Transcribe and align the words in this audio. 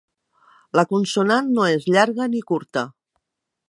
La 0.79 0.85
consonant 0.93 1.53
no 1.59 1.69
és 1.75 1.87
llarga 1.97 2.31
ni 2.35 2.45
curta. 2.53 2.89